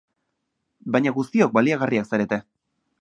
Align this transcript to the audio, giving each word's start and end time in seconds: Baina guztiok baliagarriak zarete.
Baina 0.95 1.13
guztiok 1.17 1.53
baliagarriak 1.59 2.09
zarete. 2.13 2.41